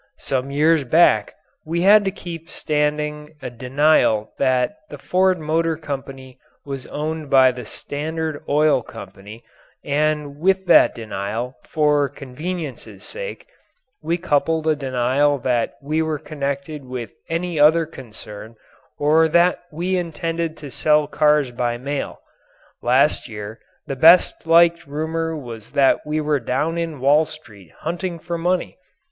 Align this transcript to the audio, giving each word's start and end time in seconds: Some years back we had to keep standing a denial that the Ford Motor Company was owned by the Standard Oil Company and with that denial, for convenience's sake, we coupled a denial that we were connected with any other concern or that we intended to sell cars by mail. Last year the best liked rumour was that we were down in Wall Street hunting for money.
Some 0.17 0.49
years 0.49 0.83
back 0.83 1.35
we 1.63 1.81
had 1.83 2.03
to 2.05 2.09
keep 2.11 2.49
standing 2.49 3.35
a 3.39 3.51
denial 3.51 4.31
that 4.39 4.77
the 4.89 4.97
Ford 4.97 5.37
Motor 5.39 5.77
Company 5.77 6.39
was 6.65 6.87
owned 6.87 7.29
by 7.29 7.51
the 7.51 7.67
Standard 7.67 8.43
Oil 8.49 8.81
Company 8.81 9.43
and 9.83 10.39
with 10.39 10.65
that 10.65 10.95
denial, 10.95 11.55
for 11.67 12.09
convenience's 12.09 13.03
sake, 13.03 13.45
we 14.01 14.17
coupled 14.17 14.65
a 14.65 14.75
denial 14.75 15.37
that 15.37 15.75
we 15.83 16.01
were 16.01 16.17
connected 16.17 16.83
with 16.83 17.11
any 17.29 17.59
other 17.59 17.85
concern 17.85 18.55
or 18.97 19.27
that 19.29 19.59
we 19.71 19.97
intended 19.97 20.57
to 20.57 20.71
sell 20.71 21.05
cars 21.05 21.51
by 21.51 21.77
mail. 21.77 22.21
Last 22.81 23.29
year 23.29 23.59
the 23.85 23.95
best 23.95 24.47
liked 24.47 24.87
rumour 24.87 25.37
was 25.37 25.73
that 25.73 26.07
we 26.07 26.19
were 26.19 26.39
down 26.39 26.79
in 26.79 26.99
Wall 27.01 27.23
Street 27.25 27.69
hunting 27.81 28.17
for 28.17 28.39
money. 28.39 28.79